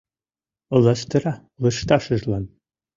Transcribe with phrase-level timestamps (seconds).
[0.83, 2.43] Лаштыра лышташыжлан.